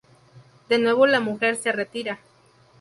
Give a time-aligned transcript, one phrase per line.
[0.67, 2.17] De nuevo la mujer se retira.